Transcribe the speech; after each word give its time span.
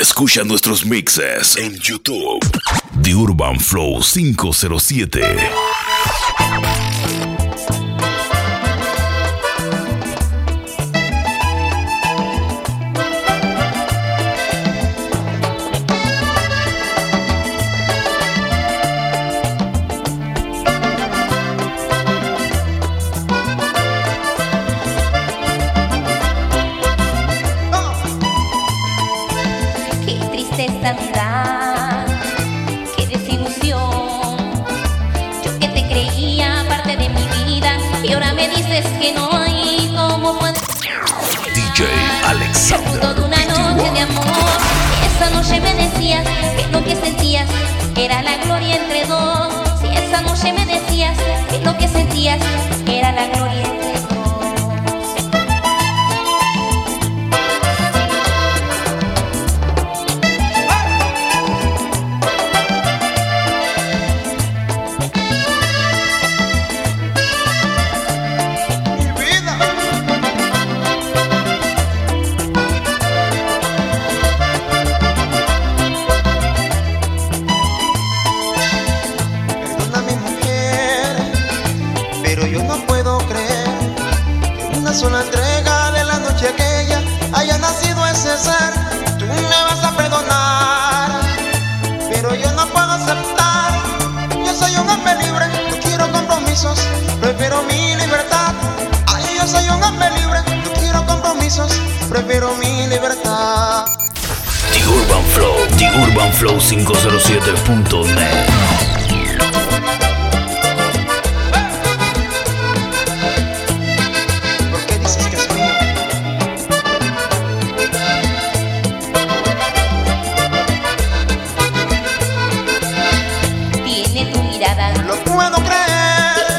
Escucha 0.00 0.44
nuestros 0.44 0.84
mixes 0.84 1.56
en 1.56 1.74
YouTube. 1.78 2.40
The 3.02 3.14
Urban 3.14 3.58
Flow 3.58 4.02
507. 4.02 5.22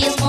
serious 0.00 0.27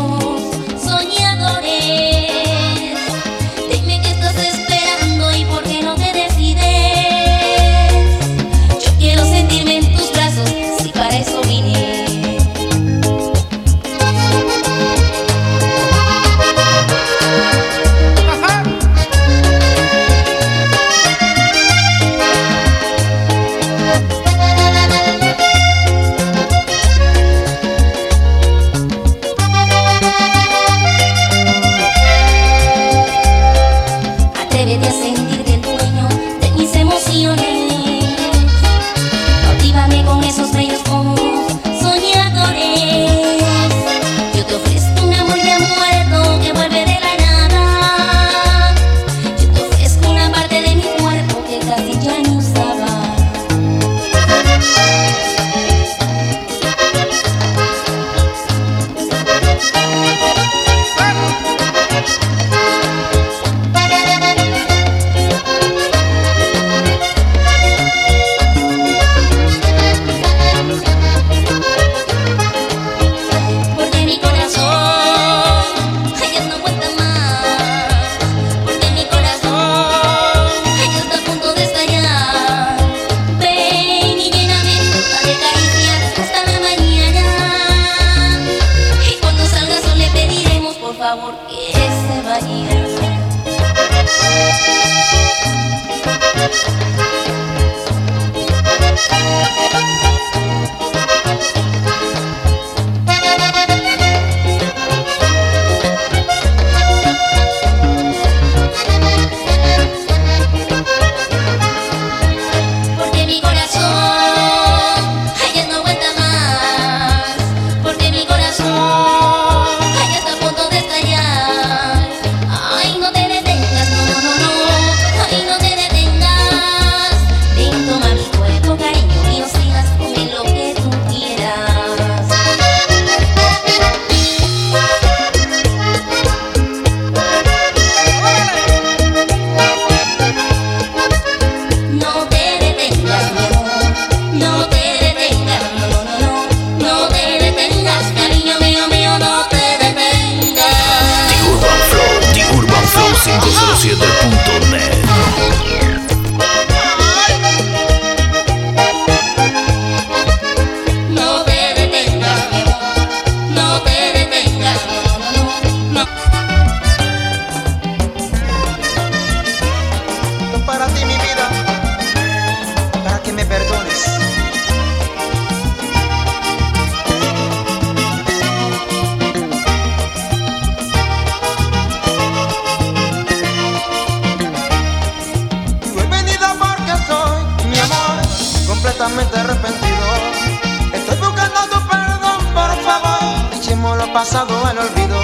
pasado 194.30 194.64
al 194.64 194.78
olvido. 194.78 195.20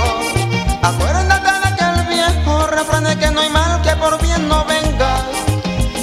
Acuérdate 0.82 1.52
de 1.62 1.68
aquel 1.74 2.08
viejo 2.08 2.66
refrán 2.66 3.04
de 3.04 3.16
que 3.20 3.30
no 3.30 3.40
hay 3.40 3.50
mal 3.50 3.80
que 3.84 3.96
por 3.98 4.20
bien 4.20 4.48
no 4.50 4.66
venga. 4.66 5.18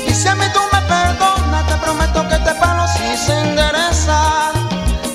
Y 0.07 0.15
si 0.15 0.29
a 0.29 0.37
mí 0.37 0.45
tú 0.55 0.61
me 0.73 0.81
perdonas, 0.83 1.67
te 1.67 1.75
prometo 1.85 2.29
que 2.29 2.35
este 2.37 2.55
palo 2.61 2.87
sí 2.97 3.17
se 3.17 3.41
endereza. 3.41 4.53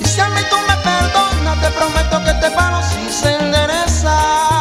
Y 0.01 0.05
si 0.05 0.19
a 0.19 0.27
mí 0.27 0.41
tú 0.49 0.57
me 0.67 0.75
perdonas, 0.83 1.61
te 1.61 1.71
prometo 1.71 2.23
que 2.25 2.31
este 2.31 2.51
palo 2.51 2.81
sí 2.83 3.09
se 3.09 3.33
endereza. 3.35 4.56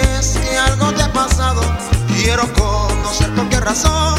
algo 0.00 0.92
te 0.92 1.02
ha 1.02 1.12
pasado. 1.12 1.60
Quiero 2.08 2.50
conocer 2.54 3.32
con 3.34 3.48
qué 3.48 3.60
razón 3.60 4.18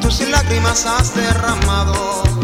tus 0.00 0.20
lágrimas 0.28 0.86
has 0.86 1.14
derramado. 1.14 2.37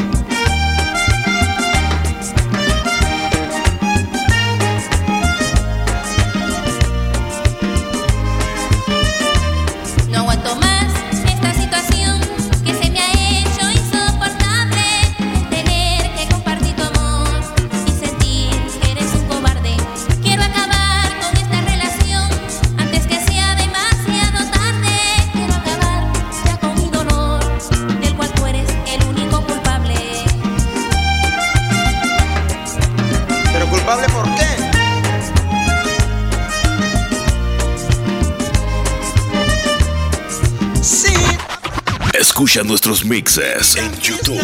Escucha 42.54 42.68
nuestros 42.68 43.04
mixes 43.04 43.74
en 43.74 43.92
YouTube 44.00 44.38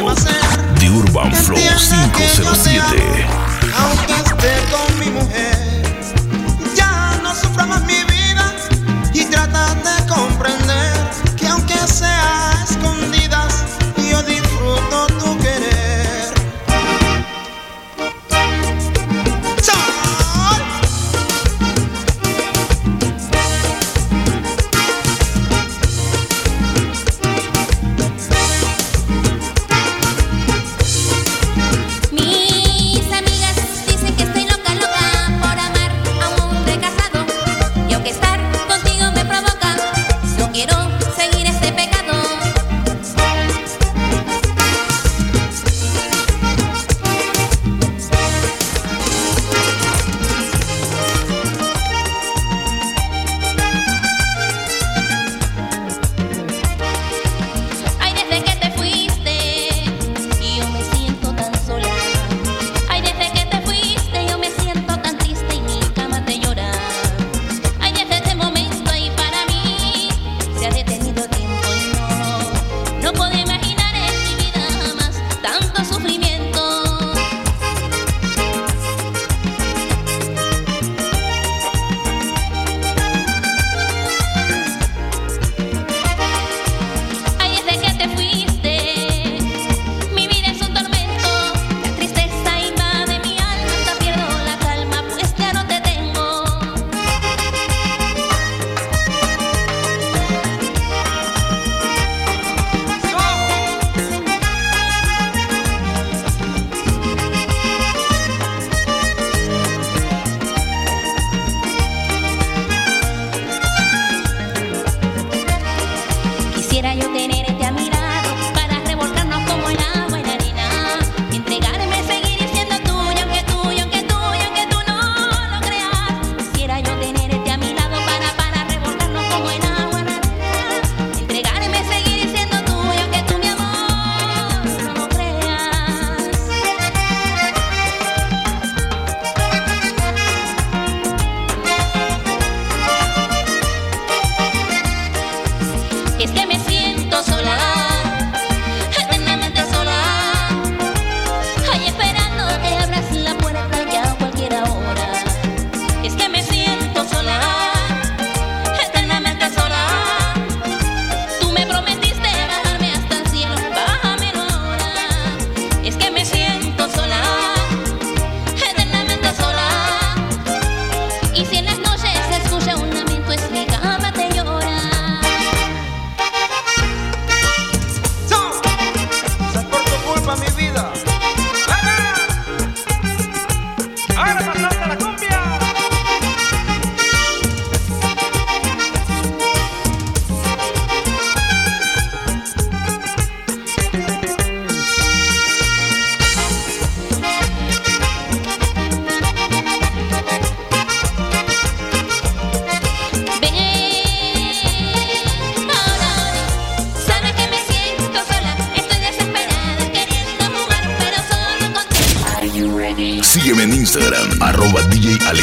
de 0.80 0.90
Urban 0.90 1.32
Flow 1.32 1.56
507. 1.56 2.82
Aunque 3.76 4.12
esté 4.14 4.64
con 4.68 4.98
mi 4.98 5.10
mujer. 5.12 5.49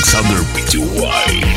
Александр 0.08 0.42
Питюай. 0.56 1.57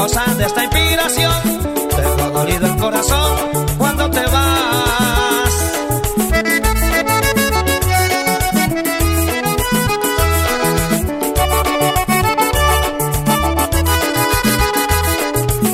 gozar 0.00 0.34
de 0.36 0.46
esta 0.46 0.64
inspiración. 0.64 1.42
Tengo 1.90 2.30
dolido 2.30 2.66
el 2.66 2.76
corazón 2.76 3.36
cuando 3.76 4.10
te 4.10 4.22
vas. 4.34 5.54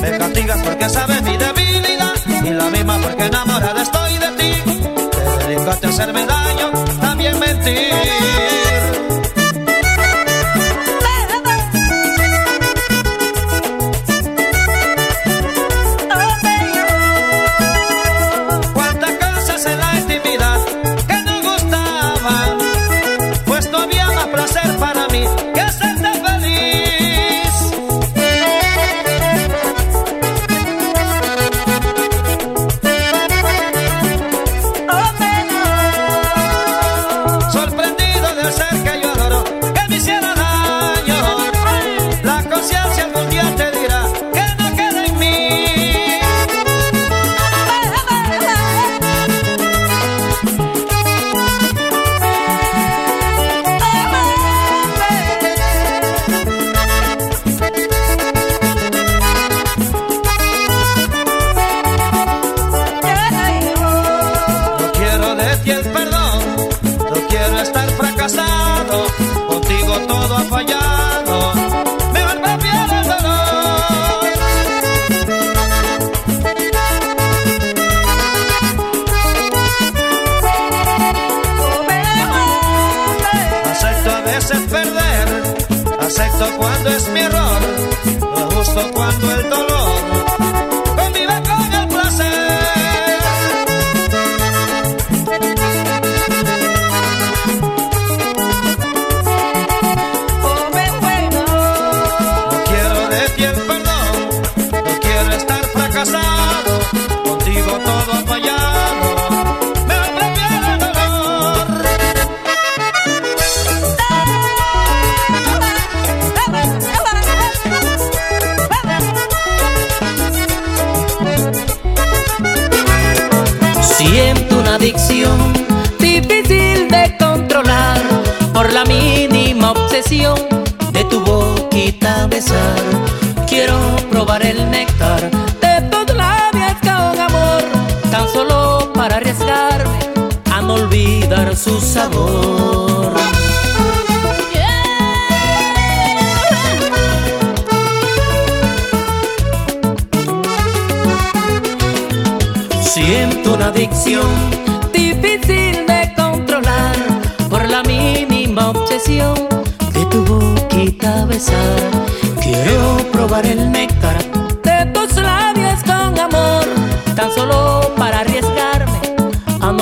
Me 0.01 0.17
castigas 0.17 0.61
porque 0.61 0.89
sabes 0.89 1.21
mi 1.23 1.37
debilidad 1.37 2.15
y 2.43 2.49
la 2.49 2.69
misma 2.69 2.99
porque 2.99 3.23
enamorada 3.23 3.81
estoy 3.81 4.17
de 4.17 4.29
ti. 4.39 4.51
Te 5.11 5.47
dedico 5.47 5.69
a 5.69 5.89
hacerme 5.89 6.25
daño, 6.25 6.71
también 6.99 7.39
mentir. 7.39 8.36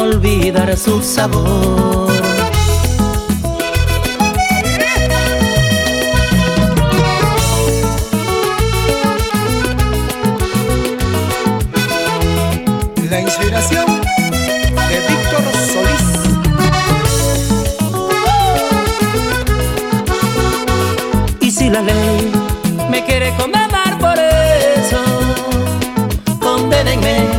Olvidar 0.05 0.77
su 0.77 1.01
sabor. 1.01 2.11
La 13.09 13.19
inspiración 13.21 13.85
de 14.89 14.97
Víctor 15.09 15.43
Solís. 15.71 16.11
Y 21.41 21.51
si 21.51 21.69
la 21.69 21.81
ley 21.81 22.31
me 22.89 23.03
quiere 23.05 23.33
condenar 23.37 23.97
por 23.99 24.17
eso, 24.19 25.01
condénenme 26.39 27.34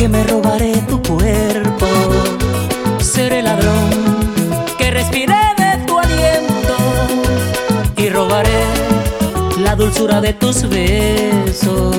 porque 0.00 0.08
me 0.08 0.24
robaré 0.24 0.72
tu 0.88 1.02
cuerpo. 1.02 1.86
Seré 3.02 3.42
ladrón 3.42 3.90
que 4.78 4.90
respire 4.90 5.34
de 5.58 5.84
tu 5.86 5.98
aliento 5.98 6.74
y 7.98 8.08
robaré 8.08 8.62
la 9.58 9.76
dulzura 9.76 10.22
de 10.22 10.32
tus 10.32 10.66
besos. 10.70 11.96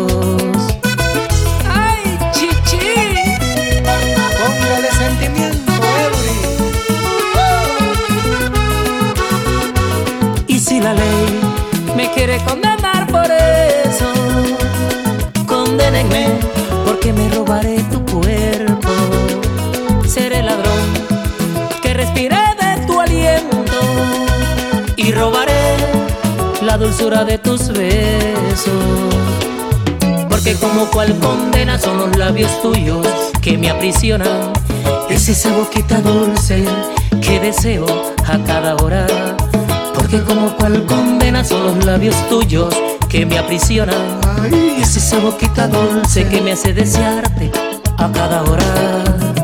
¡Ay, 1.69 2.17
chichi! 2.31 2.79
Póngale 4.39 4.91
sentimiento, 4.97 5.71
Eury. 6.03 6.37
Y 10.47 10.59
si 10.59 10.79
la 10.81 10.95
ley 10.95 11.39
me 11.95 12.09
quiere 12.11 12.43
condenar 12.45 13.05
por 13.11 13.29
eso, 13.31 14.11
condénenme 15.45 16.40
y 25.11 25.13
robaré 25.13 25.77
la 26.61 26.77
dulzura 26.77 27.23
de 27.23 27.37
tus 27.37 27.69
besos. 27.69 29.13
Porque 30.29 30.55
como 30.55 30.85
cual 30.85 31.17
condena 31.19 31.77
son 31.77 31.97
los 31.97 32.17
labios 32.17 32.61
tuyos 32.61 33.05
que 33.41 33.57
me 33.57 33.69
aprisionan. 33.69 34.53
Es 35.09 35.27
esa 35.27 35.51
boquita 35.53 35.99
dulce 36.01 36.63
que 37.21 37.39
deseo 37.39 37.85
a 38.25 38.37
cada 38.45 38.75
hora. 38.77 39.05
Porque 39.93 40.21
como 40.23 40.55
cual 40.55 40.85
condena 40.85 41.43
son 41.43 41.63
los 41.65 41.85
labios 41.85 42.15
tuyos 42.29 42.73
que 43.09 43.25
me 43.25 43.37
aprisionan. 43.37 44.19
Es 44.79 44.95
esa 44.95 45.19
boquita 45.19 45.67
dulce 45.67 46.27
que 46.27 46.41
me 46.41 46.53
hace 46.53 46.73
desearte 46.73 47.51
a 47.97 48.11
cada 48.11 48.43
hora. 48.43 49.40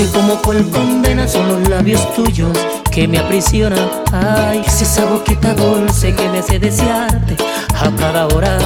Porque 0.00 0.18
como 0.18 0.40
cual 0.40 0.66
condena 0.70 1.28
son 1.28 1.46
los 1.46 1.68
labios 1.68 2.14
tuyos 2.14 2.56
que 2.90 3.06
me 3.06 3.18
aprisionan. 3.18 3.86
Ay, 4.12 4.62
es 4.66 4.80
esa 4.80 5.04
boquita 5.04 5.52
dulce 5.52 6.14
que 6.14 6.26
me 6.30 6.38
hace 6.38 6.58
desearte 6.58 7.36
a 7.78 7.90
cada 7.96 8.26
hora. 8.28 8.58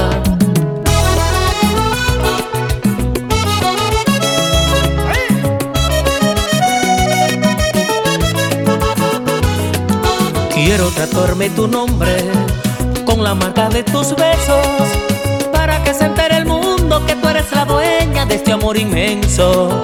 Quiero 10.53 10.87
tatuarme 10.91 11.49
tu 11.49 11.67
nombre 11.67 12.15
con 13.05 13.21
la 13.21 13.35
marca 13.35 13.67
de 13.67 13.83
tus 13.83 14.15
besos 14.15 14.65
para 15.51 15.83
que 15.83 15.93
se 15.93 16.05
entere 16.05 16.37
el 16.37 16.45
mundo 16.45 17.05
que 17.05 17.15
tú 17.15 17.27
eres 17.27 17.51
la 17.51 17.65
dueña 17.65 18.25
de 18.25 18.35
este 18.35 18.53
amor 18.53 18.77
inmenso. 18.77 19.81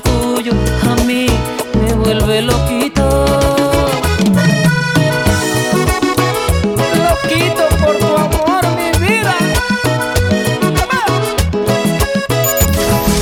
Tuyo 0.00 0.52
a 0.90 0.94
mí 1.04 1.26
me 1.80 1.92
vuelve 1.94 2.42
loquito. 2.42 3.24
Loquito 6.98 7.68
por 7.84 7.96
tu 7.98 8.06
amor, 8.16 8.64
mi 8.76 9.06
vida. 9.06 9.34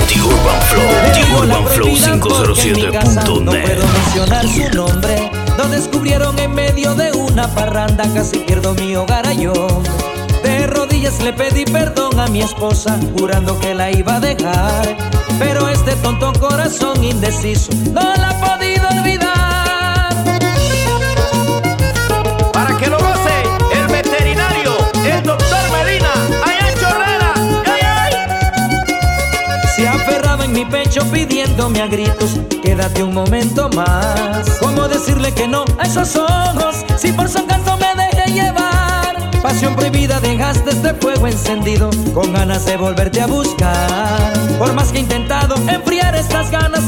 The 0.08 0.20
Urban 0.22 0.60
Flow. 0.68 0.88
The 1.12 1.22
Urban 1.34 1.66
Flow 1.66 1.94
prohibida 1.94 2.18
porque 2.20 2.68
en 2.68 2.76
mi 2.76 2.92
casa 2.92 3.22
No 3.24 3.52
507.net. 3.52 3.64
puedo 3.64 3.86
mencionar 3.88 4.48
su 4.48 4.76
nombre 4.76 5.30
Lo 5.58 5.68
descubrieron 5.68 6.38
en 6.38 6.54
medio 6.54 6.94
de 6.94 7.12
una 7.12 7.48
parranda, 7.48 8.04
casi 8.14 8.38
pierdo 8.38 8.74
mi 8.74 8.94
hogar 8.96 9.30
yo. 9.32 9.52
De 10.62 10.68
rodillas 10.68 11.20
le 11.20 11.32
pedí 11.32 11.64
perdón 11.64 12.20
a 12.20 12.28
mi 12.28 12.40
esposa, 12.40 12.96
jurando 13.18 13.58
que 13.58 13.74
la 13.74 13.90
iba 13.90 14.14
a 14.14 14.20
dejar. 14.20 14.96
Pero 15.40 15.68
este 15.68 15.96
tonto 15.96 16.32
corazón 16.38 17.02
indeciso 17.02 17.72
no 17.90 18.00
la 18.00 18.28
ha 18.28 18.56
podido 18.56 18.88
olvidar. 18.88 20.14
Para 22.52 22.76
que 22.78 22.86
lo 22.86 22.96
goce 22.96 23.42
el 23.74 23.88
veterinario, 23.88 24.76
el 25.04 25.24
doctor 25.24 25.58
Medina, 25.72 26.12
allá 26.46 26.74
Chorrera. 26.80 27.34
¡Ay, 27.66 27.82
ay! 27.82 28.12
Se 29.74 29.88
aferraba 29.88 30.44
en 30.44 30.52
mi 30.52 30.64
pecho 30.64 31.04
pidiéndome 31.10 31.82
a 31.82 31.88
gritos 31.88 32.38
Quédate 32.62 33.02
un 33.02 33.14
momento 33.14 33.68
más 33.70 34.58
¿Cómo 34.60 34.86
decirle 34.86 35.32
que 35.32 35.48
no 35.48 35.64
a 35.80 35.82
esos 35.82 36.14
ojos 36.14 36.84
Si 36.96 37.10
por 37.10 37.28
su 37.28 37.38
encanto 37.38 37.76
me 37.78 37.92
llevar 37.92 38.11
Pasión 39.42 39.74
prohibida 39.74 40.20
dejaste 40.20 40.70
este 40.70 40.94
fuego 40.94 41.26
encendido 41.26 41.90
Con 42.14 42.32
ganas 42.32 42.64
de 42.64 42.76
volverte 42.76 43.20
a 43.20 43.26
buscar. 43.26 44.32
Por 44.58 44.72
más 44.72 44.92
que 44.92 44.98
he 44.98 45.00
intentado 45.00 45.56
enfriar 45.68 46.14
estas 46.14 46.50
ganas 46.50 46.84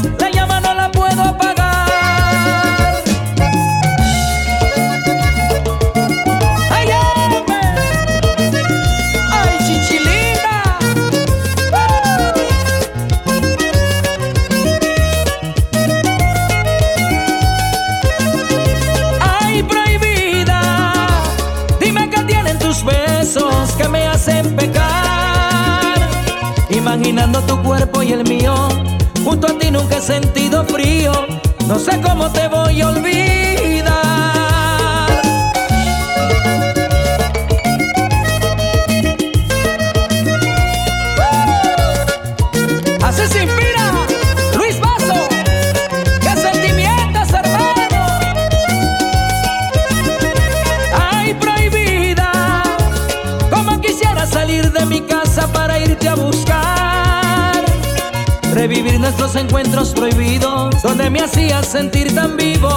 sentir 61.75 62.15
tan 62.15 62.37
vivo. 62.37 62.69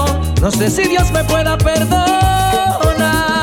No 0.43 0.51
sé 0.51 0.69
si 0.69 0.83
Dios 0.89 1.13
me 1.13 1.23
pueda 1.23 1.57
perdonar. 1.57 3.38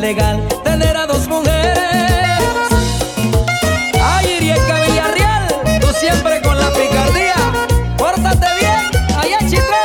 legal 0.00 0.48
tener 0.64 0.96
a 0.96 1.06
dos 1.06 1.28
mujeres. 1.28 2.40
Ay, 4.02 4.36
Irieca 4.38 4.80
Villarreal, 4.80 5.46
tú 5.80 5.88
siempre 5.92 6.40
con 6.40 6.58
la 6.58 6.70
picardía. 6.72 7.34
Pórtate 7.98 8.46
bien, 8.58 8.90
allá 9.18 9.38
Chitré. 9.40 9.84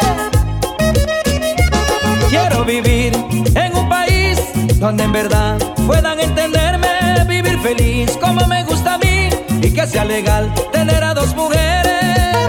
Quiero 2.29 2.63
vivir 2.63 3.13
en 3.55 3.75
un 3.75 3.89
país 3.89 4.39
donde 4.79 5.03
en 5.03 5.11
verdad 5.11 5.57
puedan 5.85 6.19
entenderme, 6.19 7.25
vivir 7.27 7.59
feliz 7.59 8.17
como 8.21 8.47
me 8.47 8.63
gusta 8.63 8.93
a 8.93 8.97
mí 8.97 9.29
y 9.61 9.71
que 9.71 9.85
sea 9.85 10.05
legal 10.05 10.53
tener 10.71 11.03
a 11.03 11.13
dos 11.13 11.35
mujeres. 11.35 12.47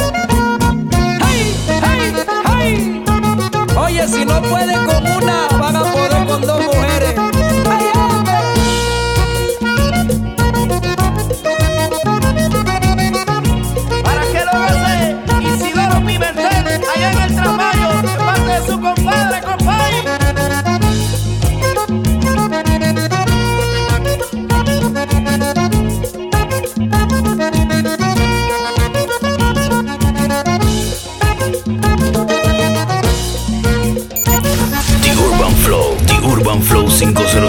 ¡Ay, 1.21 1.57
ay, 1.83 2.15
ay! 2.45 3.05
Oye, 3.77 4.07
si 4.07 4.25
no 4.25 4.41
puede 4.43 4.73
con 4.73 5.05
una, 5.05 5.49
van 5.59 5.77
a 5.77 5.83
poder 5.83 6.27
con 6.27 6.41
dos 6.43 6.65
mujeres. 6.65 7.26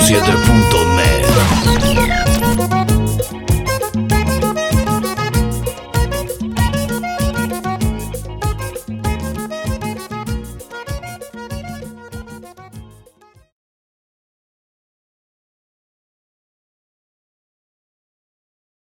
de 0.09 0.56